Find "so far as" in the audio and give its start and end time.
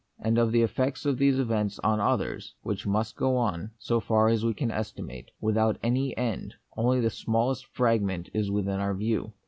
3.77-4.43